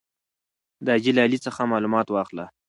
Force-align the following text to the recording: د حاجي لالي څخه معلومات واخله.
د 0.85 0.87
حاجي 0.95 1.11
لالي 1.17 1.39
څخه 1.45 1.69
معلومات 1.71 2.07
واخله. 2.09 2.45